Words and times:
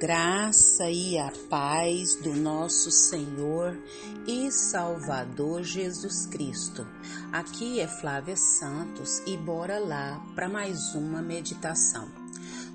graça 0.00 0.90
e 0.90 1.18
a 1.18 1.30
paz 1.50 2.16
do 2.16 2.34
nosso 2.34 2.90
Senhor 2.90 3.78
e 4.26 4.50
Salvador 4.50 5.62
Jesus 5.62 6.24
Cristo. 6.24 6.86
Aqui 7.30 7.80
é 7.80 7.86
Flávia 7.86 8.34
Santos 8.34 9.20
e 9.26 9.36
bora 9.36 9.78
lá 9.78 10.18
para 10.34 10.48
mais 10.48 10.94
uma 10.94 11.20
meditação. 11.20 12.08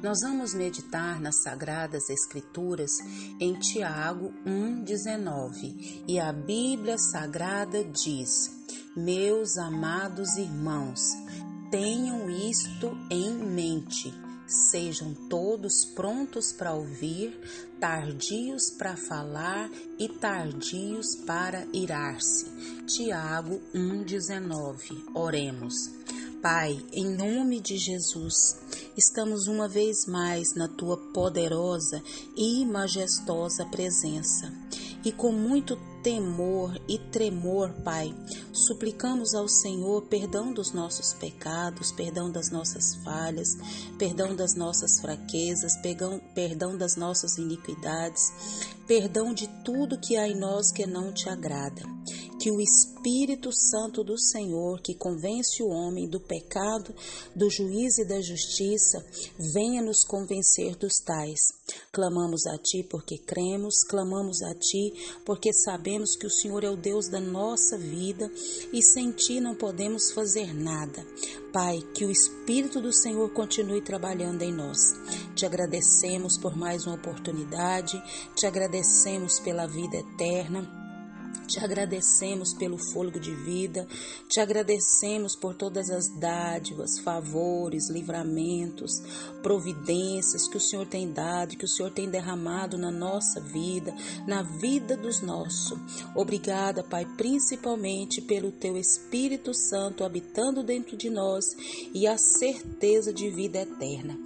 Nós 0.04 0.22
vamos 0.22 0.54
meditar 0.54 1.20
nas 1.20 1.42
Sagradas 1.42 2.12
Escrituras 2.12 2.92
em 3.40 3.56
Tiago 3.56 4.32
1,19 4.46 6.04
e 6.08 6.20
a 6.20 6.32
Bíblia 6.32 7.00
Sagrada 7.00 7.84
diz: 7.84 8.52
Meus 8.96 9.58
amados 9.58 10.38
irmãos, 10.38 11.02
tenham 11.72 12.30
isto 12.30 12.96
em 13.10 13.34
mente 13.34 14.25
Sejam 14.48 15.14
todos 15.28 15.86
prontos 15.96 16.54
para 16.54 16.74
ouvir, 16.74 17.40
tardios 17.80 18.70
para 18.78 18.96
falar 18.96 19.72
e 19.98 20.08
tardios 20.08 21.16
para 21.26 21.68
irar-se. 21.74 22.46
Tiago 22.86 23.60
1,19. 23.74 25.12
Oremos. 25.16 25.90
Pai, 26.44 26.80
em 26.94 27.18
nome 27.18 27.60
de 27.60 27.76
Jesus, 27.76 28.56
estamos 28.96 29.48
uma 29.48 29.68
vez 29.68 30.06
mais 30.06 30.54
na 30.54 30.68
tua 30.68 30.96
poderosa 31.12 32.04
e 32.36 32.64
majestosa 32.66 33.66
presença 33.66 34.54
e 35.04 35.12
com 35.12 35.32
muito 35.32 35.76
temor 36.06 36.80
e 36.88 37.00
tremor, 37.00 37.74
Pai, 37.84 38.14
suplicamos 38.54 39.34
ao 39.34 39.48
Senhor 39.48 40.04
perdão 40.04 40.54
dos 40.54 40.72
nossos 40.72 41.14
pecados, 41.14 41.92
perdão 41.92 42.32
das 42.32 42.52
nossas 42.52 42.94
falhas, 43.04 43.58
perdão 43.98 44.36
das 44.36 44.54
nossas 44.54 45.00
fraquezas, 45.00 45.76
perdão, 46.36 46.78
das 46.78 46.96
nossas 46.96 47.40
iniquidades, 47.40 48.32
perdão 48.86 49.34
de 49.34 49.48
tudo 49.64 50.00
que 50.00 50.16
há 50.16 50.28
em 50.28 50.36
nós 50.36 50.72
que 50.72 50.86
não 50.86 51.12
te 51.12 51.28
agrada 51.28 51.82
que 52.46 52.52
o 52.52 52.62
Espírito 52.62 53.50
Santo 53.52 54.04
do 54.04 54.20
Senhor, 54.20 54.80
que 54.80 54.94
convence 54.94 55.64
o 55.64 55.68
homem 55.70 56.08
do 56.08 56.20
pecado, 56.20 56.94
do 57.36 57.50
juízo 57.50 58.02
e 58.02 58.08
da 58.08 58.22
justiça, 58.22 59.04
venha 59.52 59.82
nos 59.82 60.04
convencer 60.04 60.76
dos 60.76 61.00
tais. 61.00 61.40
Clamamos 61.92 62.46
a 62.46 62.56
Ti 62.60 62.84
porque 62.88 63.18
cremos, 63.18 63.84
clamamos 63.84 64.44
a 64.44 64.54
Ti 64.54 64.94
porque 65.26 65.52
sabemos 65.52 66.16
que 66.16 66.28
o 66.28 66.30
Senhor 66.30 66.64
é 66.64 66.70
o 66.70 66.78
Deus 66.78 67.10
da 67.10 67.20
nossa 67.20 67.80
vida 67.80 68.32
e 68.72 68.80
sem 68.84 69.12
Ti 69.12 69.42
não 69.42 69.56
podemos 69.56 70.12
fazer 70.12 70.54
nada. 70.54 71.04
Pai, 71.52 71.80
que 71.96 72.06
o 72.06 72.12
Espírito 72.12 72.80
do 72.80 72.94
Senhor 72.94 73.28
continue 73.34 73.82
trabalhando 73.82 74.44
em 74.44 74.54
nós. 74.54 74.94
Te 75.34 75.48
agradecemos 75.48 76.38
por 76.38 76.56
mais 76.56 76.86
uma 76.86 76.96
oportunidade, 76.96 78.00
te 78.36 78.46
agradecemos 78.46 79.40
pela 79.40 79.66
vida 79.66 79.98
eterna. 79.98 80.85
Te 81.48 81.60
agradecemos 81.60 82.54
pelo 82.54 82.78
fôlego 82.78 83.20
de 83.20 83.34
vida, 83.34 83.88
te 84.28 84.40
agradecemos 84.40 85.36
por 85.36 85.54
todas 85.54 85.92
as 85.92 86.10
dádivas, 86.20 87.00
favores, 87.00 87.90
livramentos, 87.90 88.92
providências 89.44 90.48
que 90.48 90.58
o 90.58 90.60
Senhor 90.60 90.88
tem 90.88 91.12
dado, 91.12 91.56
que 91.56 91.66
o 91.66 91.68
Senhor 91.68 91.92
tem 91.92 92.10
derramado 92.10 92.80
na 92.80 92.90
nossa 92.90 93.40
vida, 93.40 93.94
na 94.28 94.42
vida 94.42 94.98
dos 94.98 95.22
nossos. 95.22 95.78
Obrigada, 96.16 96.84
Pai, 96.84 97.06
principalmente 97.16 98.22
pelo 98.22 98.52
teu 98.52 98.76
Espírito 98.76 99.54
Santo 99.54 100.04
habitando 100.04 100.64
dentro 100.64 100.98
de 100.98 101.12
nós 101.12 101.46
e 101.94 102.08
a 102.08 102.18
certeza 102.18 103.14
de 103.14 103.30
vida 103.30 103.60
eterna. 103.60 104.18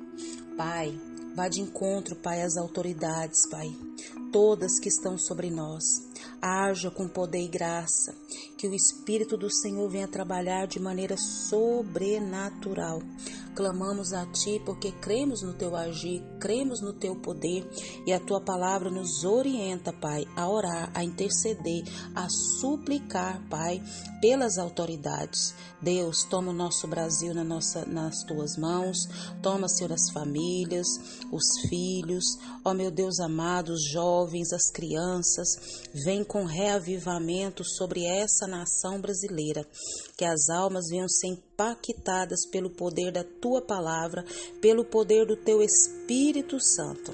Pai, 0.55 0.97
vá 1.35 1.49
de 1.49 1.59
encontro, 1.59 2.15
Pai, 2.15 2.41
às 2.41 2.55
autoridades, 2.55 3.47
Pai, 3.49 3.69
todas 4.31 4.79
que 4.79 4.87
estão 4.87 5.17
sobre 5.17 5.49
nós 5.49 6.08
haja 6.41 6.89
com 6.89 7.07
poder 7.07 7.43
e 7.43 7.47
graça, 7.47 8.15
que 8.57 8.67
o 8.67 8.73
Espírito 8.73 9.37
do 9.37 9.49
Senhor 9.49 9.89
venha 9.89 10.07
trabalhar 10.07 10.65
de 10.67 10.79
maneira 10.79 11.15
sobrenatural. 11.17 13.01
Clamamos 13.55 14.13
a 14.13 14.25
Ti 14.25 14.61
porque 14.65 14.91
cremos 14.91 15.41
no 15.41 15.53
Teu 15.53 15.75
agir, 15.75 16.23
cremos 16.39 16.81
no 16.81 16.93
Teu 16.93 17.15
poder 17.15 17.67
e 18.05 18.13
a 18.13 18.19
Tua 18.19 18.39
palavra 18.39 18.89
nos 18.89 19.23
orienta, 19.23 19.91
Pai, 19.91 20.25
a 20.35 20.47
orar, 20.47 20.91
a 20.93 21.03
interceder, 21.03 21.83
a 22.15 22.27
suplicar, 22.29 23.41
Pai, 23.49 23.81
pelas 24.21 24.57
autoridades. 24.57 25.53
Deus, 25.81 26.23
toma 26.23 26.51
o 26.51 26.53
nosso 26.53 26.87
Brasil 26.87 27.33
na 27.33 27.43
nossa, 27.43 27.85
nas 27.85 28.23
Tuas 28.23 28.57
mãos, 28.57 28.97
toma, 29.41 29.67
Senhor, 29.67 29.93
as 29.93 30.09
famílias, 30.11 30.87
os 31.31 31.69
filhos, 31.69 32.25
ó 32.63 32.73
meu 32.73 32.91
Deus 32.91 33.19
amado, 33.19 33.73
os 33.73 33.83
jovens, 33.89 34.53
as 34.53 34.69
crianças, 34.71 35.49
vem 36.05 36.23
com 36.23 36.45
reavivamento 36.45 37.63
sobre 37.63 38.05
essa 38.05 38.47
nação 38.47 38.99
brasileira, 39.01 39.65
que 40.17 40.25
as 40.25 40.49
almas 40.49 40.87
venham 40.89 41.07
ser 41.07 41.48
impactadas 41.59 42.45
pelo 42.45 42.69
poder 42.69 43.11
da 43.11 43.23
tua 43.23 43.61
palavra, 43.61 44.23
pelo 44.61 44.85
poder 44.85 45.25
do 45.25 45.35
teu 45.35 45.61
Espírito 45.61 46.57
Santo. 46.59 47.13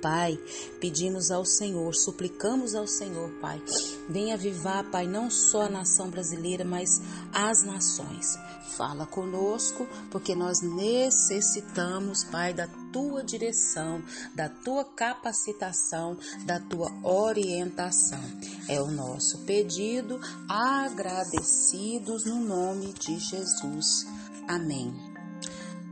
Pai, 0.00 0.38
pedimos 0.80 1.32
ao 1.32 1.44
Senhor, 1.44 1.92
suplicamos 1.92 2.76
ao 2.76 2.86
Senhor, 2.86 3.32
Pai, 3.40 3.60
venha 4.08 4.34
avivar, 4.34 4.88
Pai, 4.92 5.08
não 5.08 5.28
só 5.28 5.62
a 5.62 5.68
nação 5.68 6.08
brasileira, 6.08 6.64
mas 6.64 6.88
as 7.32 7.64
nações. 7.64 8.36
Fala 8.76 9.06
conosco, 9.06 9.88
porque 10.08 10.36
nós 10.36 10.60
necessitamos, 10.60 12.22
Pai, 12.22 12.54
da 12.54 12.68
tua 12.92 13.22
direção, 13.24 14.02
da 14.34 14.48
tua 14.48 14.84
capacitação, 14.84 16.16
da 16.44 16.58
tua 16.60 16.90
orientação. 17.02 18.22
É 18.68 18.80
o 18.80 18.90
nosso 18.90 19.38
pedido, 19.44 20.20
agradecidos 20.48 22.24
no 22.24 22.40
nome 22.40 22.92
de 22.92 23.18
Jesus. 23.18 24.06
Amém. 24.46 24.92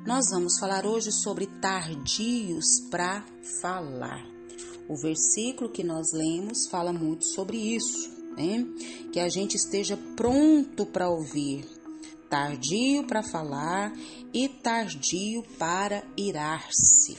Nós 0.07 0.31
vamos 0.31 0.59
falar 0.59 0.87
hoje 0.87 1.11
sobre 1.11 1.47
tardios 1.61 2.81
para 2.91 3.25
falar. 3.61 4.25
O 4.89 4.97
versículo 4.97 5.69
que 5.69 5.83
nós 5.83 6.13
lemos 6.13 6.69
fala 6.71 6.93
muito 6.93 7.27
sobre 7.27 7.57
isso, 7.57 8.09
né? 8.37 8.65
Que 9.13 9.19
a 9.19 9.29
gente 9.29 9.57
esteja 9.57 9.99
pronto 10.15 10.87
para 10.87 11.09
ouvir, 11.09 11.67
tardio 12.29 13.05
para 13.05 13.23
falar 13.23 13.93
e 14.33 14.49
tardio 14.49 15.43
para 15.59 16.03
irar-se. 16.17 17.17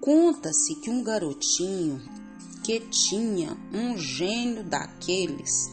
Conta-se 0.00 0.76
que 0.76 0.90
um 0.90 1.02
garotinho 1.02 2.00
que 2.62 2.80
tinha 2.80 3.56
um 3.72 3.96
gênio 3.98 4.64
daqueles, 4.64 5.70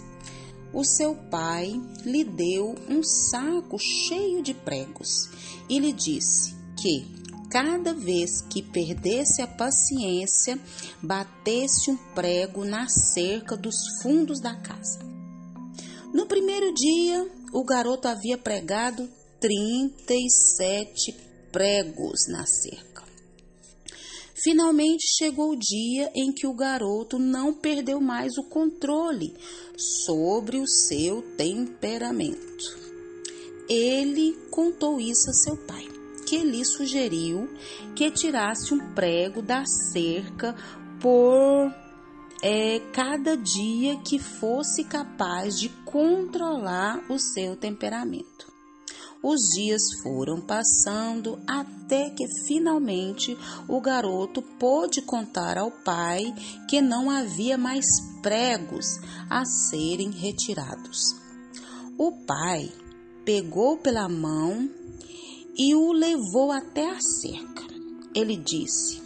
o 0.74 0.84
seu 0.84 1.16
pai 1.16 1.74
lhe 2.04 2.24
deu 2.24 2.76
um 2.90 3.02
saco 3.04 3.78
cheio 3.80 4.42
de 4.42 4.54
pregos 4.54 5.30
e 5.70 5.80
lhe 5.80 5.94
disse 5.94 6.56
que 6.82 7.18
cada 7.50 7.94
vez 7.94 8.42
que 8.42 8.62
perdesse 8.62 9.42
a 9.42 9.48
paciência, 9.48 10.60
batesse 11.02 11.90
um 11.90 11.98
prego 12.14 12.66
na 12.66 12.88
cerca 12.90 13.56
dos 13.56 13.76
fundos 14.02 14.42
da 14.42 14.56
casa. 14.56 15.00
No 16.14 16.26
primeiro 16.26 16.74
dia, 16.74 17.30
o 17.52 17.64
garoto 17.64 18.08
havia 18.08 18.38
pregado 18.38 19.08
37 19.40 21.16
pregos 21.52 22.28
na 22.28 22.46
cerca. 22.46 23.04
Finalmente 24.36 25.04
chegou 25.18 25.52
o 25.52 25.60
dia 25.60 26.12
em 26.16 26.32
que 26.32 26.46
o 26.46 26.54
garoto 26.54 27.18
não 27.18 27.54
perdeu 27.54 28.00
mais 28.00 28.38
o 28.38 28.44
controle 28.44 29.34
sobre 29.76 30.60
o 30.60 30.68
seu 30.68 31.22
temperamento. 31.36 32.78
Ele 33.68 34.34
contou 34.52 35.02
isso 35.02 35.30
a 35.30 35.34
seu 35.34 35.58
pai, 35.58 35.86
que 36.26 36.38
lhe 36.38 36.64
sugeriu 36.64 37.50
que 37.96 38.12
tirasse 38.12 38.74
um 38.74 38.94
prego 38.94 39.42
da 39.42 39.66
cerca 39.66 40.56
por 41.02 41.74
é, 42.42 42.80
cada 42.94 43.36
dia 43.36 43.98
que 43.98 44.20
fosse 44.20 44.84
capaz 44.84 45.60
de 45.60 45.70
controlar 45.86 47.04
o 47.10 47.18
seu 47.18 47.56
temperamento. 47.56 48.48
Os 49.24 49.40
dias 49.56 49.82
foram 50.04 50.40
passando 50.40 51.40
até 51.48 52.12
que 52.12 52.28
finalmente 52.46 53.36
o 53.68 53.82
garoto 53.82 54.42
pôde 54.60 55.02
contar 55.02 55.58
ao 55.58 55.72
pai 55.72 56.34
que 56.70 56.80
não 56.82 57.10
havia 57.10 57.58
mais 57.58 57.86
pregos 58.22 58.86
a 59.28 59.44
serem 59.44 60.12
retirados. 60.12 61.16
O 61.98 62.12
pai 62.26 62.72
pegou 63.26 63.78
pela 63.78 64.08
mão 64.08 64.70
e 65.58 65.74
o 65.74 65.92
levou 65.92 66.52
até 66.52 66.88
a 66.88 67.00
cerca. 67.02 67.66
Ele 68.14 68.38
disse: 68.38 69.02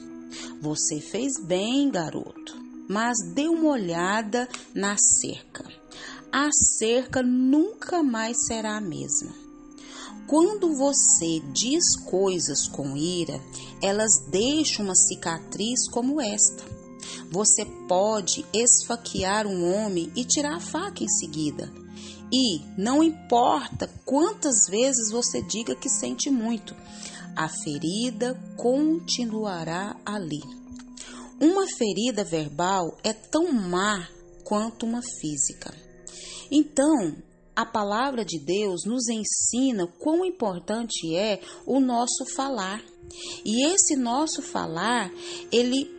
Você 0.62 1.00
fez 1.00 1.39
bem, 1.42 1.89
garoto 1.89 2.61
mas 2.91 3.19
dê 3.33 3.47
uma 3.47 3.69
olhada 3.69 4.49
na 4.75 4.97
cerca. 4.97 5.63
A 6.29 6.49
cerca 6.51 7.23
nunca 7.23 8.03
mais 8.03 8.45
será 8.45 8.75
a 8.75 8.81
mesma. 8.81 9.33
Quando 10.27 10.75
você 10.75 11.39
diz 11.53 11.95
coisas 11.95 12.67
com 12.67 12.97
ira, 12.97 13.41
elas 13.81 14.25
deixam 14.29 14.83
uma 14.83 14.95
cicatriz 14.95 15.89
como 15.89 16.19
esta. 16.19 16.65
Você 17.31 17.63
pode 17.88 18.45
esfaquear 18.53 19.47
um 19.47 19.73
homem 19.73 20.11
e 20.13 20.25
tirar 20.25 20.57
a 20.57 20.59
faca 20.59 21.01
em 21.01 21.07
seguida. 21.07 21.71
E 22.29 22.59
não 22.77 23.01
importa 23.01 23.89
quantas 24.03 24.67
vezes 24.67 25.11
você 25.11 25.41
diga 25.41 25.75
que 25.75 25.88
sente 25.88 26.29
muito, 26.29 26.75
a 27.38 27.47
ferida 27.47 28.38
continuará 28.57 29.95
ali. 30.05 30.61
Uma 31.41 31.65
ferida 31.75 32.23
verbal 32.23 32.95
é 33.03 33.13
tão 33.13 33.51
má 33.51 34.07
quanto 34.43 34.85
uma 34.85 35.01
física. 35.01 35.73
Então, 36.51 37.15
a 37.55 37.65
palavra 37.65 38.23
de 38.23 38.39
Deus 38.39 38.85
nos 38.85 39.09
ensina 39.09 39.88
quão 39.99 40.23
importante 40.23 41.15
é 41.15 41.41
o 41.65 41.79
nosso 41.79 42.27
falar. 42.35 42.83
E 43.43 43.65
esse 43.65 43.95
nosso 43.95 44.43
falar, 44.43 45.11
ele 45.51 45.89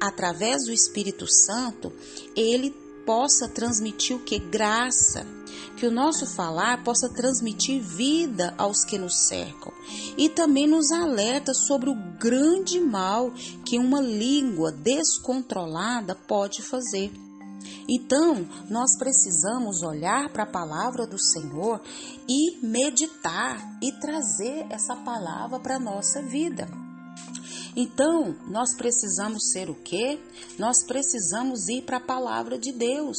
através 0.00 0.64
do 0.66 0.72
Espírito 0.72 1.26
Santo, 1.28 1.92
ele 2.36 2.70
possa 3.04 3.48
transmitir 3.48 4.16
o 4.16 4.24
que 4.24 4.38
graça, 4.38 5.26
que 5.76 5.86
o 5.86 5.90
nosso 5.90 6.26
falar 6.26 6.82
possa 6.82 7.08
transmitir 7.08 7.82
vida 7.82 8.54
aos 8.56 8.84
que 8.84 8.98
nos 8.98 9.26
cercam 9.26 9.72
e 10.16 10.28
também 10.28 10.66
nos 10.66 10.90
alerta 10.90 11.52
sobre 11.54 11.90
o 11.90 11.94
grande 12.18 12.80
mal 12.80 13.32
que 13.64 13.78
uma 13.78 14.00
língua 14.00 14.70
descontrolada 14.72 16.14
pode 16.14 16.62
fazer. 16.62 17.12
Então, 17.88 18.46
nós 18.68 18.96
precisamos 18.96 19.82
olhar 19.82 20.28
para 20.30 20.44
a 20.44 20.50
palavra 20.50 21.06
do 21.06 21.18
Senhor 21.18 21.80
e 22.28 22.58
meditar 22.64 23.78
e 23.82 23.92
trazer 23.92 24.66
essa 24.70 24.96
palavra 24.96 25.58
para 25.58 25.76
a 25.76 25.80
nossa 25.80 26.22
vida. 26.22 26.81
Então, 27.74 28.36
nós 28.48 28.74
precisamos 28.76 29.50
ser 29.50 29.70
o 29.70 29.74
quê? 29.74 30.18
Nós 30.58 30.84
precisamos 30.84 31.68
ir 31.68 31.82
para 31.82 31.96
a 31.96 32.04
palavra 32.04 32.58
de 32.58 32.70
Deus, 32.70 33.16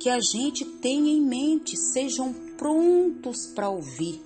que 0.00 0.10
a 0.10 0.18
gente 0.20 0.64
tenha 0.64 1.12
em 1.12 1.20
mente, 1.20 1.76
sejam 1.76 2.32
prontos 2.58 3.46
para 3.54 3.68
ouvir. 3.68 4.20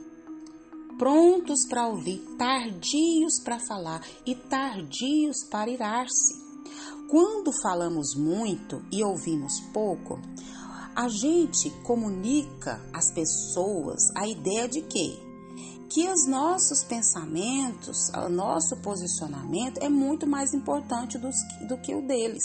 Prontos 0.99 1.67
para 1.69 1.87
ouvir, 1.87 2.19
tardios 2.39 3.39
para 3.45 3.59
falar 3.61 4.05
e 4.27 4.35
tardios 4.35 5.45
para 5.51 5.71
irar-se. 5.71 6.35
Quando 7.09 7.53
falamos 7.63 8.15
muito 8.15 8.83
e 8.91 9.05
ouvimos 9.05 9.61
pouco, 9.73 10.19
a 10.97 11.09
gente 11.09 11.71
comunica 11.85 12.83
às 12.93 13.13
pessoas 13.13 14.11
a 14.17 14.27
ideia 14.27 14.67
de 14.67 14.83
que 14.83 15.28
que 15.91 16.09
os 16.09 16.27
nossos 16.27 16.85
pensamentos, 16.85 18.09
o 18.11 18.29
nosso 18.29 18.77
posicionamento 18.77 19.79
é 19.79 19.89
muito 19.89 20.27
mais 20.27 20.53
importante 20.53 21.19
do, 21.19 21.31
do 21.67 21.79
que 21.79 21.95
o 21.95 22.07
deles. 22.07 22.45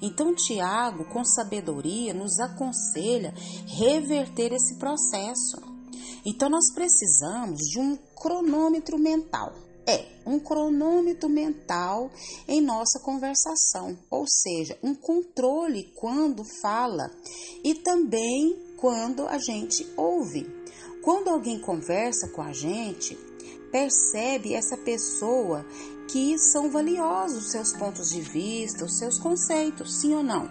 Então, 0.00 0.34
Tiago, 0.34 1.04
com 1.04 1.24
sabedoria, 1.24 2.12
nos 2.12 2.40
aconselha 2.40 3.32
reverter 3.66 4.52
esse 4.52 4.76
processo. 4.76 5.60
Então, 6.24 6.48
nós 6.48 6.72
precisamos 6.74 7.60
de 7.60 7.78
um 7.78 7.96
cronômetro 8.16 8.98
mental 8.98 9.52
é 9.86 10.06
um 10.24 10.38
cronômetro 10.38 11.28
mental 11.28 12.10
em 12.46 12.60
nossa 12.60 13.00
conversação, 13.00 13.98
ou 14.10 14.24
seja, 14.28 14.78
um 14.82 14.94
controle 14.94 15.92
quando 15.96 16.44
fala 16.60 17.10
e 17.64 17.74
também 17.74 18.74
quando 18.76 19.26
a 19.26 19.38
gente 19.38 19.86
ouve. 19.96 20.46
Quando 21.02 21.28
alguém 21.28 21.58
conversa 21.58 22.28
com 22.28 22.40
a 22.40 22.52
gente, 22.52 23.18
percebe 23.72 24.54
essa 24.54 24.76
pessoa 24.76 25.66
que 26.06 26.38
são 26.38 26.70
valiosos 26.70 27.46
os 27.46 27.50
seus 27.50 27.72
pontos 27.72 28.10
de 28.10 28.20
vista, 28.20 28.84
os 28.84 28.98
seus 28.98 29.18
conceitos, 29.18 30.00
sim 30.00 30.14
ou 30.14 30.22
não? 30.22 30.48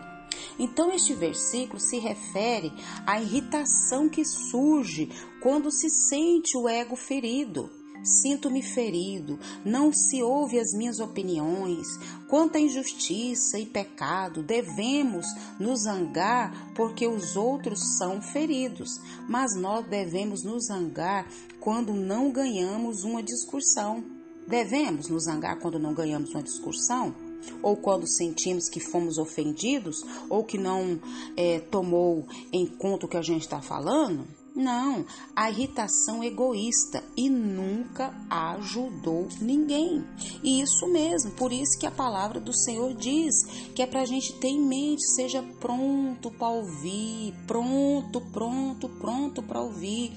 Então, 0.59 0.91
este 0.91 1.13
versículo 1.13 1.79
se 1.79 1.99
refere 1.99 2.73
à 3.07 3.21
irritação 3.21 4.09
que 4.09 4.25
surge 4.25 5.09
quando 5.41 5.71
se 5.71 5.89
sente 5.89 6.57
o 6.57 6.67
ego 6.67 6.97
ferido 6.97 7.80
Sinto-me 8.03 8.63
ferido, 8.63 9.39
não 9.63 9.93
se 9.93 10.23
ouve 10.23 10.59
as 10.59 10.73
minhas 10.73 10.99
opiniões. 10.99 11.87
Quanta 12.27 12.59
injustiça 12.59 13.59
e 13.59 13.65
pecado 13.65 14.41
devemos 14.41 15.25
nos 15.59 15.81
zangar 15.83 16.73
porque 16.73 17.07
os 17.07 17.35
outros 17.35 17.97
são 17.97 18.21
feridos, 18.21 18.99
mas 19.27 19.55
nós 19.55 19.85
devemos 19.85 20.43
nos 20.43 20.67
zangar 20.67 21.27
quando 21.59 21.93
não 21.93 22.31
ganhamos 22.31 23.03
uma 23.03 23.21
discussão. 23.21 24.03
Devemos 24.47 25.07
nos 25.07 25.25
zangar 25.25 25.59
quando 25.59 25.77
não 25.77 25.93
ganhamos 25.93 26.31
uma 26.31 26.43
discussão? 26.43 27.13
Ou 27.61 27.75
quando 27.77 28.07
sentimos 28.07 28.69
que 28.69 28.79
fomos 28.79 29.17
ofendidos 29.17 30.03
ou 30.29 30.43
que 30.43 30.57
não 30.57 30.99
é, 31.35 31.59
tomou 31.59 32.25
em 32.51 32.65
conta 32.65 33.05
o 33.05 33.09
que 33.09 33.17
a 33.17 33.21
gente 33.21 33.41
está 33.41 33.61
falando? 33.61 34.40
Não, 34.53 35.05
a 35.33 35.49
irritação 35.49 36.21
egoísta 36.21 37.01
e 37.15 37.29
nunca 37.29 38.13
ajudou 38.29 39.29
ninguém. 39.39 40.05
E 40.43 40.61
isso 40.61 40.87
mesmo, 40.87 41.31
por 41.31 41.53
isso 41.53 41.79
que 41.79 41.85
a 41.85 41.91
palavra 41.91 42.39
do 42.39 42.53
Senhor 42.53 42.93
diz 42.93 43.33
que 43.73 43.81
é 43.81 43.87
para 43.87 44.01
a 44.01 44.05
gente 44.05 44.33
ter 44.39 44.49
em 44.49 44.59
mente, 44.59 45.03
seja 45.15 45.41
pronto 45.59 46.29
para 46.31 46.49
ouvir, 46.49 47.33
pronto, 47.47 48.19
pronto, 48.33 48.89
pronto 48.89 49.41
para 49.41 49.61
ouvir, 49.61 50.11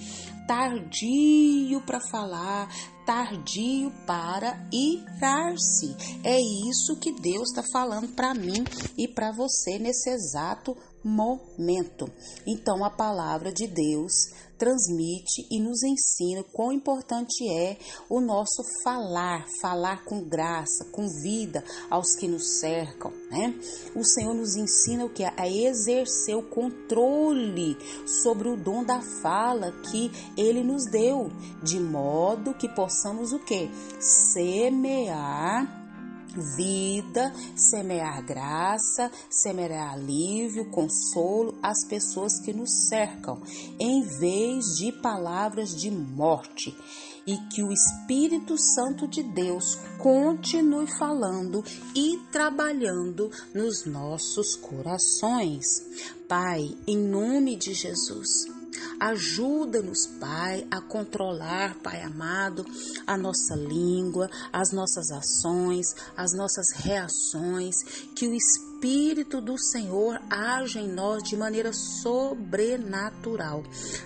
tardio 0.49 1.81
para 1.83 2.01
falar, 2.01 2.69
tardio 3.07 3.93
para 4.05 4.69
irar-se. 4.73 5.95
É 6.25 6.41
isso 6.41 6.97
que 6.97 7.13
Deus 7.13 7.51
está 7.51 7.63
falando 7.73 8.09
para 8.09 8.35
mim 8.35 8.65
e 8.99 9.07
para 9.07 9.31
você 9.31 9.79
nesse 9.79 10.11
exato 10.11 10.73
momento. 10.73 10.94
Então, 12.47 12.83
a 12.85 12.91
palavra 12.91 13.53
de 13.53 13.67
Deus 13.67 14.13
transmite 14.59 15.47
e 15.51 15.61
nos 15.61 15.83
ensina 15.83 16.43
quão 16.53 16.73
importante 16.73 17.47
é 17.49 17.77
o 18.09 18.21
nosso 18.21 18.63
falar, 18.83 19.47
falar 19.61 20.05
com 20.05 20.25
graça, 20.25 20.87
com 20.87 21.07
vida 21.23 21.63
aos 21.91 22.15
que 22.15 22.27
nos 22.27 22.61
cercam, 22.61 23.13
né? 23.31 23.55
O 23.95 24.05
Senhor 24.05 24.33
nos 24.33 24.57
ensina 24.57 25.05
o 25.05 25.11
que 25.11 25.25
a 25.25 25.49
exercer 25.49 26.37
o 26.37 26.43
controle 26.43 27.77
sobre 28.07 28.49
o 28.49 28.57
dom 28.57 28.85
da 28.85 29.03
fala 29.23 29.73
que 29.91 30.11
ele 30.37 30.63
nos 30.63 30.87
deu, 30.91 31.31
de 31.63 31.79
modo 31.79 32.55
que 32.55 32.69
possamos 32.69 33.33
o 33.33 33.39
que? 33.41 33.69
Semear 34.01 35.84
vida, 36.41 37.33
semear 37.57 38.25
graça, 38.25 39.11
semear 39.31 39.93
alívio, 39.93 40.71
consolo 40.71 41.55
às 41.63 41.87
pessoas 41.87 42.41
que 42.41 42.53
nos 42.53 42.71
cercam, 42.89 43.41
em 43.79 44.03
vez 44.19 44.65
de 44.77 44.93
palavras 44.93 45.75
de 45.75 45.91
morte. 45.91 46.77
E 47.27 47.39
que 47.49 47.63
o 47.63 47.73
Espírito 47.73 48.55
Santo 48.59 49.09
de 49.09 49.23
Deus 49.23 49.77
continue 49.99 50.87
falando 50.99 51.65
e 51.97 52.19
trabalhando 52.31 53.31
nos 53.55 53.87
nossos 53.87 54.55
corações. 54.57 55.65
Pai, 56.29 56.77
em 56.87 56.99
nome 56.99 57.57
de 57.57 57.73
Jesus, 57.73 58.29
Ajuda-nos, 59.01 60.07
Pai, 60.21 60.67
a 60.71 60.81
controlar, 60.81 61.77
Pai 61.83 62.03
amado, 62.03 62.65
a 63.07 63.17
nossa 63.17 63.55
língua, 63.55 64.31
as 64.53 64.73
nossas 64.73 65.11
ações, 65.11 65.95
as 66.17 66.33
nossas 66.33 66.71
reações, 66.73 67.77
que 68.15 68.27
o 68.27 68.35
Espírito 68.35 69.41
do 69.41 69.59
Senhor 69.59 70.21
haja 70.31 70.79
em 70.81 70.89
nós 70.89 71.23
de 71.23 71.37
maneira 71.37 71.73
sobrenatural. 71.73 73.63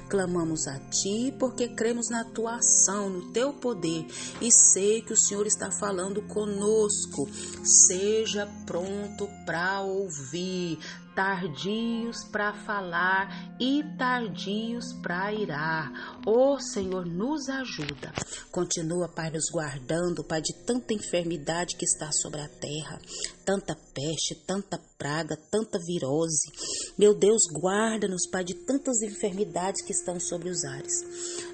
Clamamos 0.09 0.67
a 0.67 0.79
Ti 0.79 1.35
porque 1.39 1.69
cremos 1.69 2.09
na 2.09 2.25
Tua 2.25 2.57
ação, 2.57 3.11
no 3.11 3.33
Teu 3.33 3.53
poder 3.53 4.07
e 4.41 4.51
sei 4.53 5.03
que 5.03 5.13
o 5.13 5.17
Senhor 5.17 5.47
está 5.47 5.71
falando 5.71 6.23
conosco. 6.23 7.29
Seja 7.65 8.49
pronto 8.67 9.29
para 9.45 9.81
ouvir 9.81 10.79
tardios 11.19 12.23
para 12.31 12.53
falar 12.53 13.57
e 13.59 13.83
tardios 13.99 14.93
para 15.03 15.33
irar. 15.33 16.21
Ô 16.25 16.53
oh, 16.53 16.61
Senhor, 16.61 17.05
nos 17.05 17.49
ajuda. 17.49 18.13
Continua, 18.53 19.09
Pai, 19.09 19.29
nos 19.29 19.51
guardando, 19.51 20.23
Pai, 20.23 20.41
de 20.41 20.55
tanta 20.65 20.95
enfermidade 20.95 21.75
que 21.75 21.85
está 21.85 22.13
sobre 22.13 22.41
a 22.41 22.49
terra, 22.49 23.01
tanta 23.45 23.75
peste, 23.93 24.37
tanta 24.47 24.79
praga, 24.99 25.37
tanta 25.51 25.79
virose. 25.79 26.51
Meu 26.99 27.15
Deus, 27.15 27.43
guarda-nos, 27.53 28.29
Pai, 28.29 28.43
de 28.43 28.55
tantas 28.55 29.01
enfermidades 29.01 29.81
que 29.83 29.93
estão 29.93 30.19
sobre 30.19 30.51
os 30.51 30.65
ares. 30.65 31.05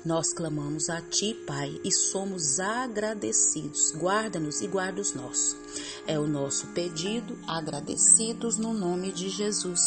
Nós 0.04 0.32
clamamos 0.32 0.88
a 0.88 1.02
Ti, 1.02 1.34
Pai, 1.46 1.78
e 1.84 1.92
somos 1.92 2.58
agradecidos. 2.58 3.92
Guarda-nos 3.96 4.62
e 4.62 4.66
guarda 4.66 5.00
os 5.00 5.12
nossos. 5.14 5.56
É 6.06 6.18
o 6.18 6.26
nosso 6.26 6.68
pedido, 6.68 7.38
agradecidos 7.46 8.56
no 8.56 8.72
nome 8.72 9.12
de 9.12 9.28
Jesus. 9.28 9.80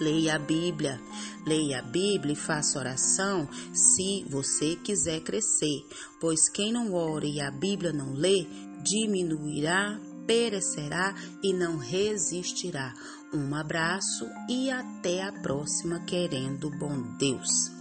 leia 0.00 0.34
a 0.34 0.38
Bíblia. 0.38 1.00
Leia 1.46 1.78
a 1.78 1.82
Bíblia 1.82 2.32
e 2.32 2.36
faça 2.36 2.78
oração 2.78 3.48
se 3.72 4.24
você 4.28 4.76
quiser 4.76 5.20
crescer, 5.20 5.86
pois 6.20 6.48
quem 6.48 6.72
não 6.72 6.92
ora 6.94 7.26
e 7.26 7.40
a 7.40 7.50
Bíblia 7.50 7.92
não 7.92 8.12
lê, 8.14 8.46
diminuirá, 8.82 10.00
perecerá 10.26 11.14
e 11.42 11.52
não 11.52 11.76
resistirá. 11.76 12.94
Um 13.32 13.54
abraço 13.54 14.26
e 14.48 14.70
até 14.70 15.22
a 15.22 15.32
próxima, 15.32 16.00
querendo 16.00 16.70
bom 16.70 17.02
Deus. 17.18 17.72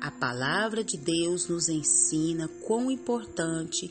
A 0.00 0.10
palavra 0.10 0.82
de 0.82 0.98
Deus 0.98 1.48
nos 1.48 1.68
ensina 1.68 2.48
quão 2.66 2.90
importante 2.90 3.88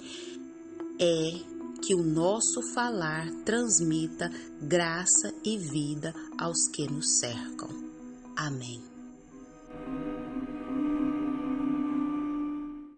é 1.00 1.52
que 1.82 1.96
o 1.96 2.04
nosso 2.04 2.62
falar 2.74 3.32
transmita 3.46 4.30
graça 4.62 5.34
e 5.44 5.58
vida 5.58 6.14
aos 6.38 6.68
que 6.68 6.86
nos 6.86 7.20
cercam. 7.20 7.70
Amém. 8.36 8.91